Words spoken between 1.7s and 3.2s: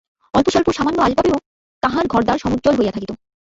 তাঁহার ঘরদ্বার সমুজ্জ্বল হইয়া থাকিত।